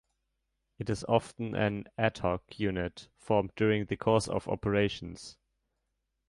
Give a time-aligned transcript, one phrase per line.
[0.79, 5.37] It is often an "ad hoc" unit, formed during the course of operations.